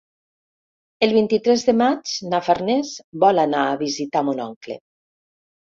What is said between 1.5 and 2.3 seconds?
de maig